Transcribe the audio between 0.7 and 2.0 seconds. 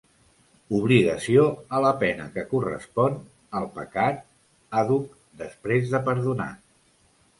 Obligació a la